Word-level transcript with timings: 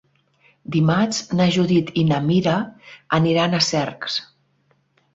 Dimarts 0.75 1.19
na 1.41 1.47
Judit 1.57 1.93
i 2.03 2.07
na 2.13 2.21
Mira 2.31 2.57
aniran 3.23 3.55
a 3.55 3.65
Cercs. 3.71 4.21